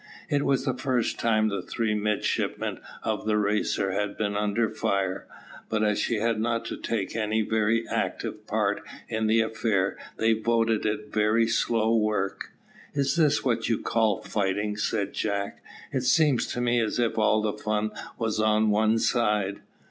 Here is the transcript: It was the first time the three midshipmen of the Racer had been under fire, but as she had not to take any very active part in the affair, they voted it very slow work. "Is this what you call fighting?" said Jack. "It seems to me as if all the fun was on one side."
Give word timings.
It 0.29 0.43
was 0.43 0.65
the 0.65 0.73
first 0.73 1.19
time 1.19 1.49
the 1.49 1.61
three 1.61 1.93
midshipmen 1.93 2.79
of 3.03 3.27
the 3.27 3.37
Racer 3.37 3.91
had 3.91 4.17
been 4.17 4.35
under 4.35 4.67
fire, 4.67 5.27
but 5.69 5.83
as 5.83 5.99
she 5.99 6.15
had 6.15 6.39
not 6.39 6.65
to 6.65 6.75
take 6.77 7.15
any 7.15 7.43
very 7.43 7.87
active 7.87 8.47
part 8.47 8.81
in 9.09 9.27
the 9.27 9.41
affair, 9.41 9.99
they 10.17 10.33
voted 10.33 10.87
it 10.87 11.13
very 11.13 11.45
slow 11.47 11.95
work. 11.95 12.49
"Is 12.95 13.15
this 13.15 13.45
what 13.45 13.69
you 13.69 13.77
call 13.79 14.23
fighting?" 14.23 14.75
said 14.75 15.13
Jack. 15.13 15.63
"It 15.93 16.01
seems 16.01 16.47
to 16.47 16.61
me 16.61 16.79
as 16.79 16.97
if 16.97 17.19
all 17.19 17.43
the 17.43 17.53
fun 17.53 17.91
was 18.17 18.39
on 18.39 18.71
one 18.71 18.97
side." 18.97 19.59